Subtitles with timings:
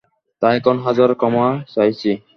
[0.41, 2.11] তা এখন হাজার ক্ষমা চাইছি।